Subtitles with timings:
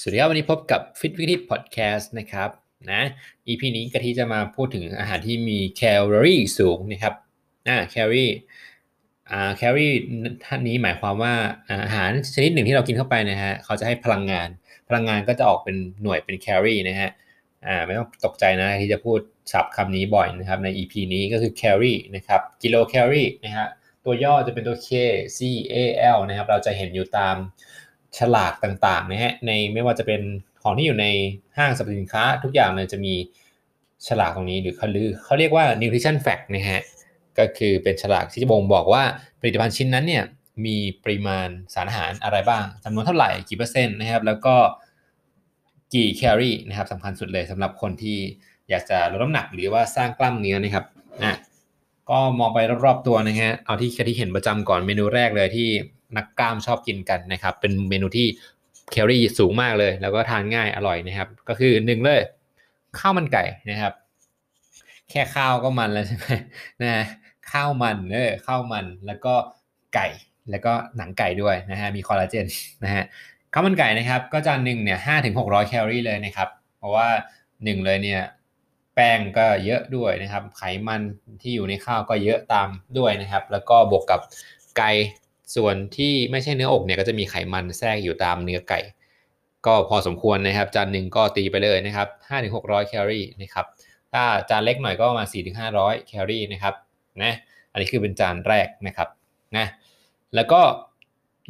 [0.00, 2.50] สวัสดีครับวันนี้พบกับ Fit วิธีพอดแคสต์นะครับ
[2.92, 3.02] นะ
[3.48, 7.14] EP นี้กะทิจะมาพูดถึงอาหารที่มีแคลอรี่สูงนะครับ
[7.68, 8.30] อ่าแคลอรี่
[9.30, 9.92] อ่าแคลอรี่
[10.44, 11.34] ด้านนี้หมายความว่า
[11.70, 14.48] อาหารชนิดหนึ่งที่เรากินเข้าไปนะฮะเขาจะให้พลังงาน
[14.88, 17.10] พลังงานก็จะออกเป็นหน่วยเป็นแคลอรี่นะฮะ
[17.66, 19.18] อ่าไม่ต้องตกใจนะที่จะพูด
[19.52, 23.66] ศัพท์คำนี้บ่อยนะครับใน EP นี้ก็คือแคลอรี่นะครับกิโลแคลอรี่นะฮะ
[24.04, 24.88] ตัวย่อจะเป็นตัว K
[25.36, 25.38] C
[25.72, 25.76] A
[26.16, 27.36] L นะครับเราจะเห็นอยู่ตาม
[28.18, 30.20] ฉลากต่างๆนะฮะในไม่ว่าจะเป็น
[30.62, 31.06] ของที่อยู่ใน
[31.56, 33.14] ห้างสรรพสินค้า ทุกอย่างเลยจะมี
[34.08, 36.82] ฉลากตรงนี้หรือเขาือเขาเรียกว่า nutrition fact นะฮะ
[37.38, 39.02] ก็คือเป็นฉลากที่จะบ่งบอกว่า
[39.40, 40.24] ผลิตภัณฑ์ชิ้นนั้นเนี่ย
[40.66, 44.54] มีปริมาณสารอาหารอะไรบ้างจำนวนเท่าไหร่กี่เปอร์เซ็นต์นะครับ แล้วก็
[45.94, 48.18] กี่แคลอรี่นะครับสำคัญสุดเลยสำหรับคนที่
[48.70, 50.84] อยากจะลดน้ำหนักหรือว่าสร้างกล้ามเนื้อนะครับ
[51.22, 51.32] อะ
[52.10, 55.68] ก็มองไปรอบๆตัวนะฮะเอาที่ที่เห็นประจำก่อนเมนูแรกเลยที่
[56.16, 58.26] นักกล้ามชอบกินกันนะครับ เป็นเมนูที่
[58.90, 62.20] แคลอรี่สูงมากเลย แล้วก็ทานง่ายอร่อยนะครับ ก็คือหนึ่งเลย
[62.98, 63.92] ข้าวมันไก่นะครับ
[65.10, 66.26] แค่ข้าวก็มันแล้วใช่ไหม
[66.82, 67.04] นะ
[67.52, 69.34] ข้าวมันเออข้าวมันแล้วก็
[69.94, 70.06] ไก่
[70.50, 72.46] แล้วก็หนังไก่ด้วยนะฮะมีคอลลาเจน
[72.84, 73.04] นะฮะ
[73.52, 76.48] ข้าวมันไก่นะครับ ก็จานหนึ่งเนี่ยห้าถึงหกร้อยแคลอรี่เลยนะครับ
[76.78, 77.08] เพราะว่า
[77.64, 78.22] หนึ่งเลยเนี่ย
[78.94, 81.02] แป้งก็เยอะด้วยนะครับ ไขมัน
[81.42, 84.20] ที่อยู่ในข้าวก็เยอะตามด้วยนะครับ แล้วก็บวกกับ
[84.78, 84.90] ไก่
[85.54, 88.80] ส่วนที่ไม่ใช่เนื้ออกเนี่ยก็จะมีไขมันแทรกอยู่ตามเนื้อไก่
[89.66, 92.08] ก็พอสมควรนะครับ จานหนึ่งก็ตีไปเลยนะครับ
[92.44, 93.66] 5-600แคลอรี่นะครับ
[94.12, 95.26] ถ้าจานเล็กหน่อยก็ประมาณ
[95.68, 96.74] 4-500แคลอรี่นะครับ
[97.22, 97.32] นะ
[97.72, 99.08] อันนี้คือเป็นจานแรกนะครับ
[99.56, 99.66] นะ
[100.34, 100.60] แล้วก็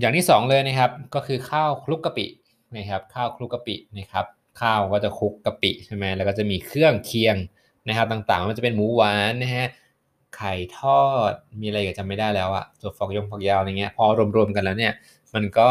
[0.01, 2.27] อย่างที่ 2 เลยนะครับก็คือข้าวคลุกกะปิ
[2.77, 4.27] นะครับข้าวคลุกกะปินะครับ
[4.61, 7.37] ข้าวก็จะคลุกกะปิใช่ไหมแล้วก็จะมีเครื่องเคียง
[7.89, 9.67] นะครับต่างๆมันจะเป็นหมูหวานนะฮะ
[10.37, 14.05] ไข่ทอด มีอะไรก็จำไม่ได้แล้วอะตัวฟอกยงฟอกยาวอะไรเงี้ย พอ
[14.37, 14.93] รวมๆกันแล้วเนี่ย
[15.35, 15.69] มันก็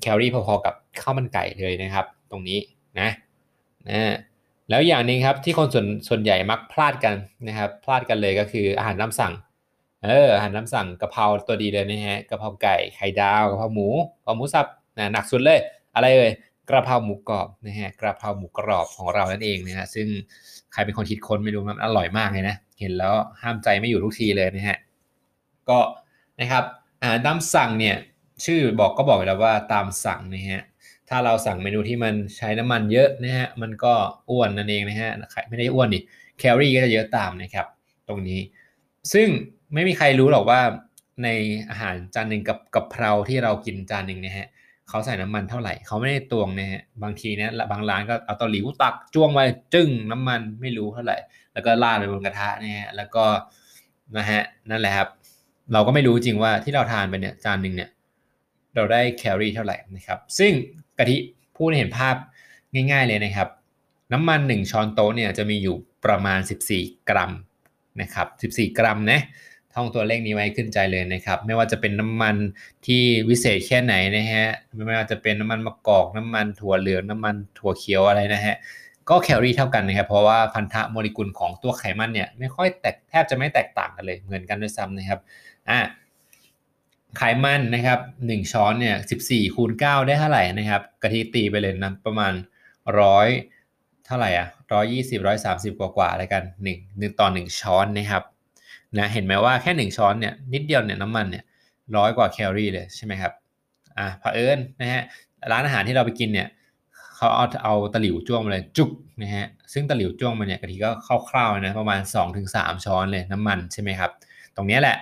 [0.00, 2.58] แคลอรี่พอๆกับข้าวมันไก่เลยนะครับ ตรงนี้
[3.00, 3.08] นะ
[3.88, 4.14] นะ
[4.70, 7.14] แล้วอย่างนึงครับที่คนส่วนส่วนใหญ่มักพลาดกัน
[7.48, 9.32] นะครับ พลาดกันเลยก็คืออาหารน้ำสั่ง
[10.04, 14.66] เอออาหารน้ำสั่งกะเพราตัวดีเลยนะฮะกะเพราไก่ไข่ดาวกะเพราหมูกะเพราหมูสับ
[14.98, 15.58] นะหนักสุดเลย
[15.94, 16.30] อะไรเอ่ย
[16.68, 20.06] กระเพราหมูกรอบนะฮะกระเพราหมูกรอบของเรานั่นเองนะฮะซึ่ง
[20.72, 24.78] ใครเป็นคนคิดค้นไม่รู้มันอร่อยมากเลยนะเห็นแล้วห้ามใจไม่อยู่ทุกทีเลยนะฮะ
[25.68, 25.78] ก็
[26.40, 26.64] นะครับ
[27.00, 27.96] อาหารตามสั่งเนี่ย
[28.44, 30.62] ชื่อบอกก็บอกแล้วว่าตามสั่งนะฮะ
[31.08, 33.94] ถ้าเราสั่งเมนูที่มันใช้น้ำมันเยอะนะฮะมันก็
[34.30, 35.10] อ้วนนั่นเองนะฮะ
[35.48, 36.00] ไม่ได้อ้วนดิ
[36.38, 37.66] แคลอรี่ก็จะเยอะตามนะครับ
[38.08, 38.40] ตรงนี้
[39.12, 39.28] ซึ่ง
[39.74, 40.60] ไม่มีใครรู้หรอกว่า
[41.24, 41.28] ใน
[41.70, 44.46] อาหารจานหนึ่งกับกับเพราที่เรากินจานหนึ่งนะฮะ
[44.88, 51.16] เขาใส่น้ำมันเท่าไหร่เขาไม่ได้ตวงนะฮะบางทีเนี่ยบางร้านก็เอาตะหลิวตักจ้วงไว้จึ้งน้ำมันไม่รู้เท่าไหร่
[51.52, 53.24] แล้วก็ราดไปบนกระทะนะฮะแล้วก็
[54.16, 55.08] นะฮะนั่นแหละครับ
[55.72, 57.90] เราก็ไม่รู้จริงว่าที่เราทานไปเนี่ยจานหนึ่งเนี่ย
[58.74, 60.52] เราได้แคลอรี่เท่าไหร่นะครับ ซึ่ง
[60.98, 61.16] กะทิ
[61.56, 62.14] พูดเห็นภาพ
[62.74, 63.48] ง่าย ๆเลยนะครับ
[64.12, 66.40] น้ำมัน 1 ช้อนโต๊ะเนี่ยจะมีอยู่ประมาณ
[66.74, 67.32] 14 กรัม
[68.00, 69.20] นะครับ 14 กรัมนะ
[69.74, 72.36] ท่องตัวเลขนี้ไว้ขึ้นใจเลยนะครับ ไม่ว่าจะเป็นน้ำมัน
[72.86, 74.46] ที่วิเศษแค่ไหนนะฮะ
[74.86, 78.56] ไม่ว่าจะเป็นน้ำมันมะกอกน้ำมันถั่วเหลืองน้ำมันถั่วเขียวอะไรนะฮะ
[79.08, 85.20] ก็แคลอรี่เท่ากันนะครับเพราะว่าพันธะโมเลกุลของตัวไขมันเนี่ยไม่ค่อยแตกแทบจะไม่แตกต่างกันเลยเหมือนกันด้วยซ้ำนะครับ
[85.70, 85.78] อ่า
[87.16, 87.98] ไขมันนะครับ
[88.28, 88.96] 1ช้อนเนี่ย
[89.26, 92.32] 14คูณ9ได้เท่าไหร่นะครับกะทิตีไปเลยนะประมาณ
[93.00, 93.28] ร้อย
[94.06, 98.22] เท่าไหร่อะร้อยยี่สิบร้อยสามสิบกว่ากว่าอะไรกันหนึ่งหนึ่งต่อหนึ่งช้อนนะครับ
[98.98, 101.44] นะเห็นไหมว่าแค่หนึ่งช้อนเนี่ยนิดเดียวเนี่ยน้ำมันเนี่ย
[101.96, 103.32] ร้อยกว่าแคลอรี่เลยใช่ไหมครับ
[103.98, 105.02] อ่าเผอิญนะฮะ
[105.52, 106.48] ร้านอาหารที่เราไปกินเนี่ย
[107.16, 108.90] เขาเอาเอาตะหลิวจ้วงมาเลยจุก
[109.22, 110.90] นะฮะซึ่งตะหลิวจ้วงมาเนี่ยกะทิก็
[111.28, 112.00] คร่าวๆนะประมาณ
[112.42, 114.10] 2-3 ช้อนเลยน้ำมันใช่ไหมครับ
[114.56, 114.96] ตรงนี้แหละ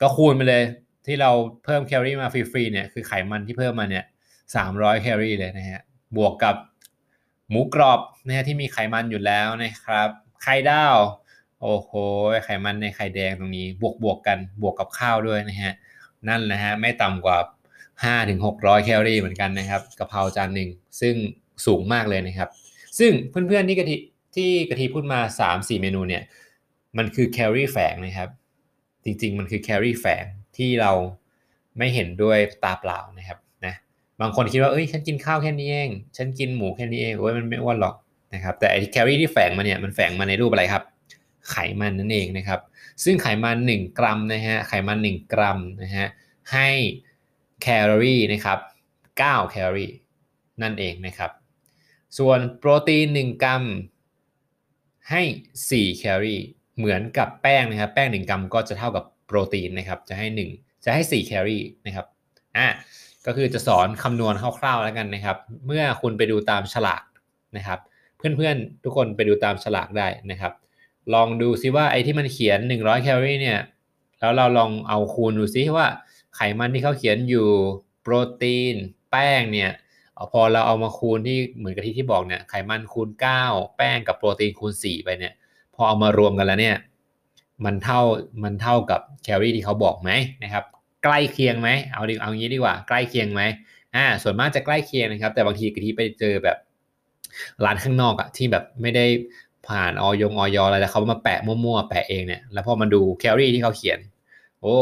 [0.00, 0.62] ก็คูณไปเลย
[1.06, 1.30] ที่เรา
[1.64, 4.04] เพิ่มแคลอรี่มาฟรีๆเนี่ยคือไขมันที่เพิ่มมาเนี่ย
[4.54, 5.80] 300แคลอรี่เลยนะฮะ
[6.16, 6.56] บวกกับ
[7.50, 10.08] หมูกรอบนะฮะที่มีไขมันอยู่แล้วนะครับ
[10.42, 10.96] ไข่ดาว
[11.68, 11.92] โอ้โห
[12.44, 15.74] ไขมันในไข่แดงตรงนี้บวกบวกกันบวกกับข้าวด้วยนะฮะ
[16.28, 17.38] นั่นนะฮะไม่ต่ำกว่า
[17.84, 20.68] 5ถึง600 แคลอรี่เหมือนกันนะครับกะเพราจานหนึ่ง
[21.00, 21.14] ซึ่ง
[21.66, 22.48] สูงมากเลยนะครับ
[22.98, 23.96] ซึ่งเพื่อนๆที่กะทิ
[24.36, 25.20] ที่กะทิพูดมา
[25.50, 26.22] 3-4 เมนูเนี่ย
[26.96, 28.28] มันคือแคลอรี่แฝงนะครับ
[29.04, 30.24] จริงๆ มันคือแคลอรี่แฝง
[30.56, 30.92] ที่เรา
[31.78, 33.74] ไม่เห็นด้วยตาเปล่านะครับนะ
[34.20, 37.94] บางคนคิดว่าเอ้ยฉันกินข้าวแค่นี้เอง ฉันกินหมูแค่นี้เองโอ้ยมันไม่อ้วนหรอก
[38.34, 40.84] นะครับแต่ไอแคลอรี่ที่แฝงมาเนี่ยมันแฝงมาในรูปอะไรครับ
[41.50, 42.60] ไขมันนั่นเองนะครับ
[43.04, 46.06] ซึ่งไขมัน 1 กรัมนะฮะไขมัน 1 กรัมนะฮะ
[46.52, 46.68] ให้
[47.62, 48.58] แคลอรี่นะครับ
[49.04, 49.90] 9แคลอรี่
[50.62, 51.30] นั่นเองนะครับ
[52.18, 53.62] ส่วนโปรตีน 1 กรัม
[55.10, 55.22] ให้
[55.60, 56.40] 4แคลอรี่
[56.76, 60.26] เหมือนกับแป้งนะครับ แป้ง 1 กรัมก็จะเท่ากับโปรตีนนะครับ จะให้
[60.56, 62.06] 1 จะให้ 4 แคลอรี่นะครับ
[62.56, 62.66] อะ
[63.26, 67.02] ก็คือจะสอนคำนวณคร่าวๆแล้วกันนะครับ เมื่อคุณไปดูตามฉลาก
[67.56, 67.80] นะครับ
[68.16, 70.52] เพื่อนๆทุกคนไปดูตามฉลากได้นะครับ
[71.14, 73.60] ลองดูซิว่าไอ้ที่มันเขียน 100 แคลอรี่เนี่ย
[74.20, 75.86] แล้วเราลองเอาคูณดูซิว่า
[76.36, 77.48] ไขมันที่เขาเขียนอยู่
[78.02, 78.74] โปรตีน
[79.10, 79.72] แป้งเนี่ย
[80.32, 83.08] พอเราเอามาคูณที่เหมือนกับที่ที่บอกเนี่ยไขมันคูณ
[83.42, 85.34] 9 แป้งกับโปรตีนคูณ 4 ไปเนี่ย
[85.74, 86.76] พอเอามารวมกันแล้วเนี่ย
[87.64, 88.00] มันเท่า
[88.42, 90.10] มันเท่ากับแคลอรี่ที่เขาบอกไหม
[90.44, 90.64] นะครับ
[91.04, 93.42] ใกล้เคียงไหมเอาดีเอางี้ดีกว่า ใกล้เคียงไหม
[93.94, 96.56] อ่าส่วนมากจะใกล้เคียงนะครับ แต่บางทีกะทิไปเจอแบบ
[97.64, 99.06] ร้านข้างนอกอะที่แบบไม่ได้
[99.68, 103.98] ผ่านออยงออยอะไรแล้วเขามาแปะมั่วๆแปะเองเนี่ยแล้วพอมาดูแคลอรี่ที่เขาเขียน
[104.60, 104.76] โอ้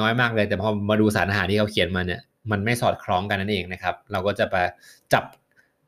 [0.00, 4.56] น้อยมากเลย แต่พอมาดูสารอาหารที่เขาเขียนมาเนี่ยมันไม่สอดคล้องกันนั่นเองนะครับ เราก็จะไป
[5.12, 5.24] จับ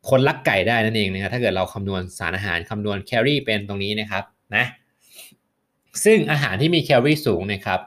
[0.09, 4.25] คนลักไก่ได้นั่นเองนะครับถ้าเกิดเราคำนวณสารอาหารคำนวณแคลอรี่เป็นตรงนี้นะครับ
[4.57, 4.65] นะ
[6.05, 7.81] ซึ่งอาหารที่มีแคลอรี่สูงนะครับ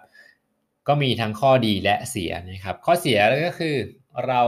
[0.88, 3.76] ก็มีทั้งข้อดีและเสียนะครับ ข้อเสียก็คือ
[4.28, 4.42] เรา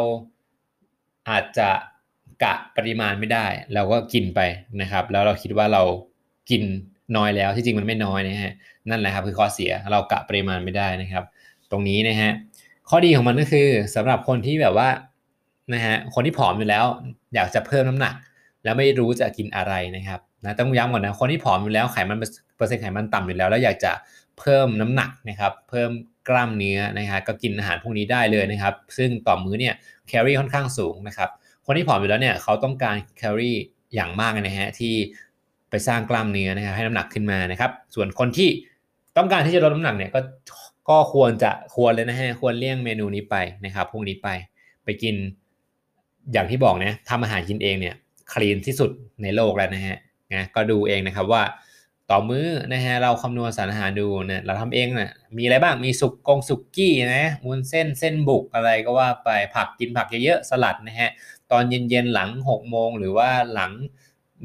[1.29, 1.69] อาจจะ
[2.43, 4.39] กะปริมาณไม่ได้ เราก็กินไป
[4.81, 5.83] นะครับ แล้วเราคิดว่าเรา
[6.49, 6.63] กิน
[7.17, 8.53] น้อยแล้วที่จริงมันไม่น้อยนะฮะ
[8.89, 11.23] นั่นแหละครับคือข้อเสียเรากะปริมาณไม่ได้นะครับ
[11.71, 12.31] ตรงนี้นะฮะ
[12.89, 14.89] ข้อดีของมันก็คือสำหรับคนที่แบบว่า
[15.73, 16.85] นะฮะคนที่ผอมอยู่แล้ว
[17.35, 18.15] อยากจะเพิ่มน้ำหนัก
[18.63, 22.17] แล้วไม่รู้จะกินอะไรนะครับนะต้องย้ำก่อนนะคนที่ผอมอยู่แล้วไขมัน
[22.57, 23.91] เปอร์เซ็นต์ไขมันต่ำอยู่แล้ว แล้วอยากจะ
[24.39, 25.91] เพิ่มน้ำหนักนะครับ เพิ่ม
[26.29, 29.73] กล้ามเนื้อนะฮะก็กินอาหารพวกนี้ได้เลยนะครับ ซึ่งต่อมื้อเนี่ย
[30.07, 31.29] แคลอรี่ค่อนข้างสูงนะครับ
[31.65, 33.57] คนที่ผอมอยู่แล้วเนี่ยเขาต้องการแคลอรี่
[33.93, 34.93] อย่างมากนะฮะที่
[35.69, 38.49] ไปสร้างกล้ามเนื้อนะครับให้น้ำหนักขึ้นมานะครับ ส่วนคนที่
[39.17, 40.19] ต้องการที่จะลดน้ำหนักเนี่ยก็
[40.89, 43.35] ก็ควรจะควรเลยนะฮะควรเลี่ยงเมนูนี้ไป
[43.65, 44.29] นะครับพวกนี้ไป
[44.85, 45.15] ไปกิน
[46.33, 47.95] อย่างที่บอกนะทำอาหารกินเองเนี่ย
[48.33, 48.89] คลีนที่สุด
[49.23, 49.97] ในโลกแล้วนะฮะ
[50.33, 51.43] นะก็ดูเองนะครับว่า
[52.11, 61.09] ต่อมื้อนะฮะเราคำนวณสารอาหารดูเนี่ยเราทำเองนะ่ะมีอะไรบ้างมีสุกกงสุกกี้นะมุนเส้นเส้นบุกอะไรก็ว่าไปผักกินผักเยอะๆสลัดนะฮะ
[61.51, 63.71] ตอนเย็นๆหลัง6โมงหรือว่าหลัง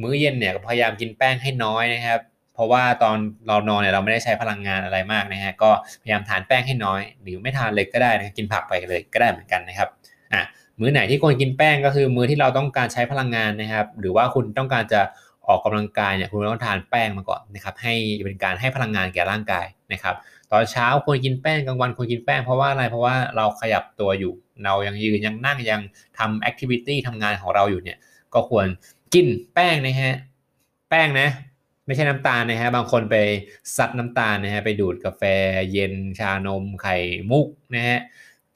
[0.01, 2.21] มื้อเย็นเนี่ยพยายามกินแป้งให้น้อยนะครับ
[2.55, 3.17] เพราะว่าตอน
[3.47, 5.71] เรานอนเนี่ยเราไม่ได้ใช้พลังงานอะไรมากนะฮะก็
[6.03, 9.89] พยายามทานแป้งให้น้อย หรือไม่ทานเลยก็ได้นะกินผักไปเลยก็ได้เหมือนกันนะครับ
[10.33, 10.43] อะ
[10.81, 15.01] มื้อไหนที่ควรกินแป้งก็คือ มื้อที่เราต้องการใช้พลังงานนะครับ หรือว่าคุณต้องการจะ
[15.49, 17.95] ออกกำลังกายเนี่ยคุณต้องทานแป้งมาก่อนนะครับให้
[18.25, 20.15] เป็นการให้พลังงานแก่ร่างกายนะครับ
[20.53, 24.33] ตอนเช้าควรกินแป้งกลางวันควรกินแป้งเพราะว่าอะไรเพราะว่าเราขยับตัวอยู่
[24.65, 25.81] เรายังยืนยังนั่งยัง
[26.19, 27.99] ทำแอคทิวิตี้ทำงานของเราอยู่เนี่ย
[28.35, 28.67] ก็ควร
[29.15, 30.15] กินแป้งนะฮะ
[30.91, 31.29] แป้งนะ
[31.87, 33.17] ไม่ใช่น้ำตาลนะฮะ บางคนไป
[33.77, 35.23] ซัดน้ำตาลนะฮะ ไปดูดกาแฟ
[35.73, 36.97] เย็นชานมไข่
[37.31, 37.99] มุกนะฮะ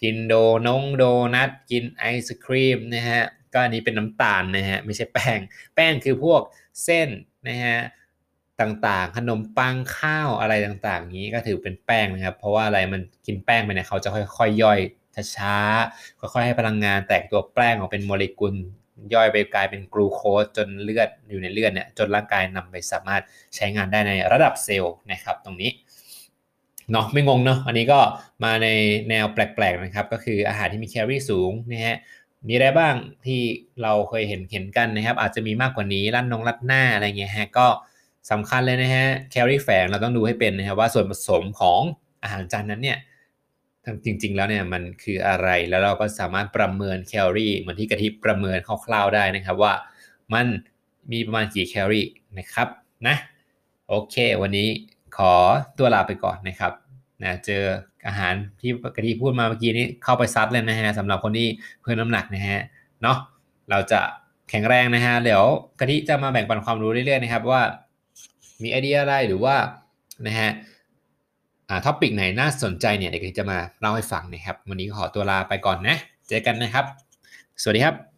[0.03, 0.35] กินโด
[0.67, 1.05] นงโด
[1.35, 5.39] นัทกินไอศครีมนะฮะ ก็อันนี้เป็นน้ำตาลนะฮะ ไม่ใช่แป้ง
[5.75, 6.41] แป้งคือพวก
[6.85, 7.09] เส้น
[7.49, 7.79] นะฮะ
[8.61, 14.81] ต่างๆ ขนมปังข้าวอะไรต่างๆ นี้ก็ถือเป็นแป้งนะครับ เพราะว่าอะไรมันกินแป้งไปเนี่ยเขาจะค่อยๆย่อย
[15.37, 18.55] ช้าๆ ค่อยๆ ให้พลังงานแตกตัวแป้งออกเป็นโมเลกุล
[19.15, 23.23] ย่อยไปกลายเป็นกลูโคสจนเลือดอยู่ในเลือดเนี่ยจนร่างกายนำไปสามารถ
[23.55, 25.71] ใช้งานได้ในระดับเซลล์นะครับตรงนี้
[26.93, 28.01] เนาะไม่งงเนาะอันนี้ก็
[28.45, 28.69] มาใน
[29.09, 31.97] แนวแปลกๆนะครับ ก็คืออาหารที่มีแคลอรี่สูงนะฮะ
[32.49, 32.95] มีอะไรบ้าง
[33.27, 33.41] ที่
[33.83, 37.67] เราเคยเห็นเห็นกันนะครับ อาจจะมีมากกว่านี้รัดนงรัดหน้าอะไรเงี้ยฮะก็
[38.31, 41.81] สำคัญเลยนะฮะแคลอรี่แฝงเราต้องดูให้เป็นนะครับว่าส่วนผสมของ
[42.23, 42.99] อาหารจานนั้นเนี่ย
[44.05, 49.73] จริง ๆ แล้วเนี่ยมันคืออะไรแล้วเราก็สามารถประเมินแคลอรี่เหมือนที่กะทิประเมินคร่าวๆได้นะครับว่า
[50.33, 50.47] มัน
[51.13, 52.07] มีประมาณกี่แคลอรี่
[52.39, 52.69] นะครับ
[53.07, 53.17] นะ
[53.89, 54.69] โอเค วันนี้
[55.17, 55.33] ขอ
[55.79, 56.73] ตัวลาไปก่อนนะครับ
[57.23, 57.63] นะเจอ
[58.07, 61.49] อาหารที่กะทิพูดมาเมื่อกี้นี้เข้าไปซัดเลยนะฮะสำหรับคนที่
[61.83, 62.61] เพิ่มน้ำหนักนะฮะ
[63.03, 63.19] เนาะ
[63.71, 64.01] เราจะ
[64.51, 65.45] แข็งแรงนะฮะเดี๋ยว
[65.81, 67.63] กะทิจะมาแบ่งปันความรู้เรื่อยๆนะครับว่า
[68.63, 69.57] มีไอเดียอะไรหรือว่า
[70.27, 70.51] นะฮะ
[71.87, 75.97] ท็อปิกไหนน่าสนใจเนี่ยเดี๋ยวจะมาเล่าให้ฟังนะครับ วันนี้ขอตัวลาไปก่อนนะ
[76.29, 76.85] เจอกันนะครับ
[77.63, 78.10] สวัสดีครับ